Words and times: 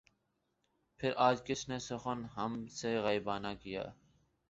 پھر 0.99 1.11
آج 1.17 1.41
کس 1.45 1.67
نے 1.69 1.79
سخن 1.79 2.23
ہم 2.37 2.65
سے 2.71 2.97
غائبانہ 2.97 3.47
کیا 3.61 3.83